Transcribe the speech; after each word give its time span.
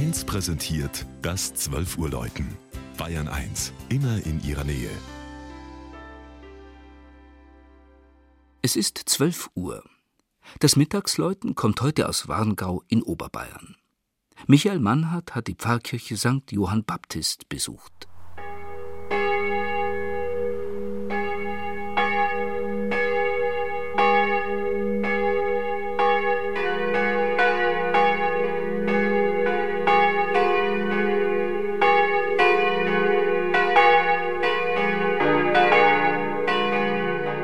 1 0.00 0.24
präsentiert 0.24 1.04
das 1.20 1.52
12 1.52 1.98
Uhr 1.98 2.08
Läuten. 2.08 2.56
Bayern 2.96 3.28
1, 3.28 3.74
immer 3.90 4.24
in 4.24 4.42
ihrer 4.42 4.64
Nähe. 4.64 4.88
Es 8.62 8.76
ist 8.76 8.98
12 9.04 9.50
Uhr. 9.54 9.84
Das 10.58 10.76
Mittagsläuten 10.76 11.54
kommt 11.54 11.82
heute 11.82 12.08
aus 12.08 12.28
Warngau 12.28 12.82
in 12.88 13.02
Oberbayern. 13.02 13.76
Michael 14.46 14.78
Mannhardt 14.78 15.34
hat 15.34 15.48
die 15.48 15.54
Pfarrkirche 15.54 16.16
St. 16.16 16.50
Johann 16.50 16.82
Baptist 16.84 17.50
besucht. 17.50 18.08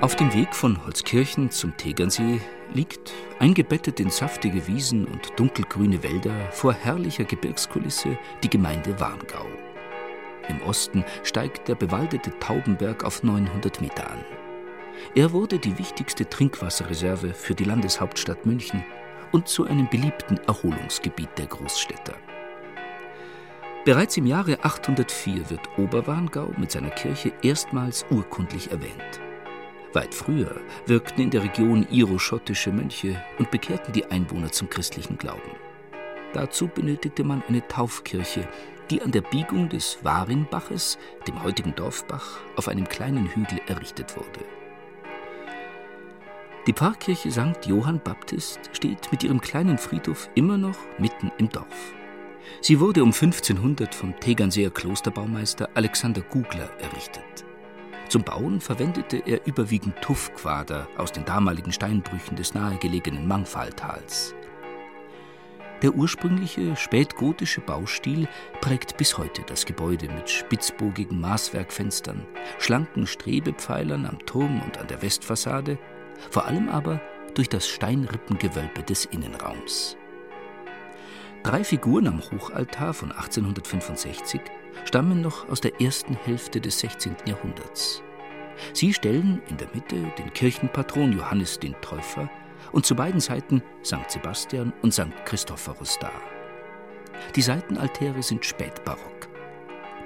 Auf 0.00 0.14
dem 0.14 0.32
Weg 0.32 0.54
von 0.54 0.84
Holzkirchen 0.86 1.50
zum 1.50 1.76
Tegernsee 1.76 2.40
liegt, 2.72 3.12
eingebettet 3.40 3.98
in 3.98 4.10
saftige 4.10 4.68
Wiesen 4.68 5.06
und 5.06 5.32
dunkelgrüne 5.34 6.04
Wälder, 6.04 6.52
vor 6.52 6.72
herrlicher 6.72 7.24
Gebirgskulisse 7.24 8.16
die 8.44 8.48
Gemeinde 8.48 9.00
Warngau. 9.00 9.46
Im 10.48 10.62
Osten 10.62 11.04
steigt 11.24 11.66
der 11.66 11.74
bewaldete 11.74 12.30
Taubenberg 12.38 13.02
auf 13.02 13.24
900 13.24 13.80
Meter 13.80 14.08
an. 14.08 14.24
Er 15.16 15.32
wurde 15.32 15.58
die 15.58 15.76
wichtigste 15.76 16.28
Trinkwasserreserve 16.28 17.34
für 17.34 17.56
die 17.56 17.64
Landeshauptstadt 17.64 18.46
München 18.46 18.84
und 19.32 19.48
zu 19.48 19.66
einem 19.66 19.88
beliebten 19.90 20.38
Erholungsgebiet 20.46 21.30
der 21.36 21.46
Großstädter. 21.46 22.14
Bereits 23.84 24.16
im 24.16 24.26
Jahre 24.26 24.62
804 24.62 25.50
wird 25.50 25.76
Oberwarngau 25.76 26.52
mit 26.56 26.70
seiner 26.70 26.90
Kirche 26.90 27.32
erstmals 27.42 28.06
urkundlich 28.10 28.70
erwähnt. 28.70 29.20
Weit 29.94 30.14
früher 30.14 30.60
wirkten 30.86 31.22
in 31.22 31.30
der 31.30 31.42
Region 31.42 31.86
iroschottische 31.90 32.70
Mönche 32.72 33.22
und 33.38 33.50
bekehrten 33.50 33.92
die 33.92 34.06
Einwohner 34.06 34.52
zum 34.52 34.68
christlichen 34.68 35.16
Glauben. 35.16 35.50
Dazu 36.34 36.68
benötigte 36.68 37.24
man 37.24 37.42
eine 37.48 37.66
Taufkirche, 37.66 38.46
die 38.90 39.00
an 39.02 39.12
der 39.12 39.22
Biegung 39.22 39.68
des 39.68 39.98
Warinbaches, 40.02 40.98
dem 41.26 41.42
heutigen 41.42 41.74
Dorfbach, 41.74 42.38
auf 42.56 42.68
einem 42.68 42.88
kleinen 42.88 43.26
Hügel 43.28 43.60
errichtet 43.66 44.16
wurde. 44.16 44.44
Die 46.66 46.74
Pfarrkirche 46.74 47.30
St. 47.30 47.66
Johann 47.66 48.00
Baptist 48.00 48.60
steht 48.72 49.10
mit 49.10 49.24
ihrem 49.24 49.40
kleinen 49.40 49.78
Friedhof 49.78 50.28
immer 50.34 50.58
noch 50.58 50.76
mitten 50.98 51.32
im 51.38 51.48
Dorf. 51.48 51.94
Sie 52.60 52.78
wurde 52.78 53.02
um 53.02 53.12
1500 53.12 53.94
vom 53.94 54.18
Tegernseer 54.20 54.70
Klosterbaumeister 54.70 55.70
Alexander 55.74 56.20
Gugler 56.20 56.70
errichtet. 56.78 57.47
Zum 58.08 58.22
Bauen 58.22 58.60
verwendete 58.60 59.18
er 59.26 59.46
überwiegend 59.46 60.00
Tuffquader 60.00 60.88
aus 60.96 61.12
den 61.12 61.26
damaligen 61.26 61.72
Steinbrüchen 61.72 62.36
des 62.36 62.54
nahegelegenen 62.54 63.28
Mangfalltals. 63.28 64.34
Der 65.82 65.94
ursprüngliche 65.94 66.74
spätgotische 66.74 67.60
Baustil 67.60 68.26
prägt 68.60 68.96
bis 68.96 69.16
heute 69.18 69.42
das 69.42 69.66
Gebäude 69.66 70.08
mit 70.08 70.28
spitzbogigen 70.28 71.20
Maßwerkfenstern, 71.20 72.26
schlanken 72.58 73.06
Strebepfeilern 73.06 74.06
am 74.06 74.18
Turm 74.20 74.60
und 74.62 74.78
an 74.78 74.88
der 74.88 75.02
Westfassade, 75.02 75.78
vor 76.30 76.46
allem 76.46 76.68
aber 76.68 77.00
durch 77.34 77.48
das 77.48 77.68
Steinrippengewölbe 77.68 78.82
des 78.82 79.04
Innenraums. 79.04 79.96
Drei 81.44 81.62
Figuren 81.62 82.08
am 82.08 82.20
Hochaltar 82.20 82.92
von 82.92 83.12
1865 83.12 84.40
stammen 84.84 85.20
noch 85.20 85.48
aus 85.48 85.60
der 85.60 85.80
ersten 85.80 86.14
Hälfte 86.14 86.60
des 86.60 86.80
16. 86.80 87.16
Jahrhunderts. 87.26 88.02
Sie 88.72 88.92
stellen 88.92 89.40
in 89.48 89.56
der 89.56 89.68
Mitte 89.72 89.96
den 90.18 90.32
Kirchenpatron 90.32 91.12
Johannes 91.12 91.58
den 91.58 91.74
Täufer 91.80 92.28
und 92.72 92.84
zu 92.84 92.96
beiden 92.96 93.20
Seiten 93.20 93.62
St. 93.84 94.08
Sebastian 94.10 94.72
und 94.82 94.92
St. 94.92 95.14
Christophorus 95.24 95.96
dar. 96.00 96.20
Die 97.36 97.42
Seitenaltäre 97.42 98.22
sind 98.22 98.44
spätbarock. 98.44 99.28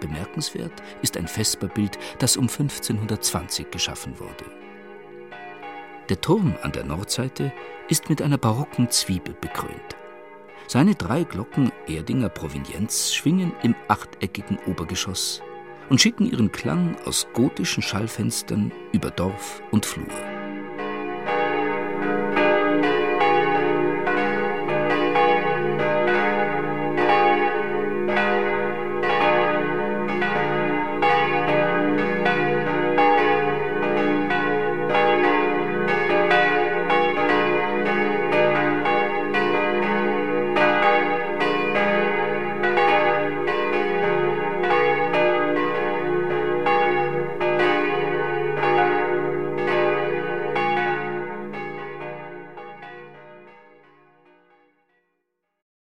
Bemerkenswert 0.00 0.82
ist 1.00 1.16
ein 1.16 1.28
Vesperbild, 1.28 1.98
das 2.18 2.36
um 2.36 2.44
1520 2.44 3.70
geschaffen 3.70 4.18
wurde. 4.20 4.44
Der 6.08 6.20
Turm 6.20 6.54
an 6.62 6.72
der 6.72 6.84
Nordseite 6.84 7.52
ist 7.88 8.10
mit 8.10 8.20
einer 8.20 8.38
barocken 8.38 8.90
Zwiebel 8.90 9.34
bekrönt. 9.40 9.96
Seine 10.66 10.94
drei 10.94 11.24
Glocken 11.24 11.70
Erdinger 11.86 12.28
Provenienz 12.28 13.12
schwingen 13.12 13.52
im 13.62 13.74
achteckigen 13.88 14.58
Obergeschoss 14.66 15.42
und 15.90 16.00
schicken 16.00 16.30
ihren 16.30 16.50
Klang 16.52 16.96
aus 17.04 17.26
gotischen 17.34 17.82
Schallfenstern 17.82 18.72
über 18.92 19.10
Dorf 19.10 19.62
und 19.70 19.84
Flur. 19.84 20.41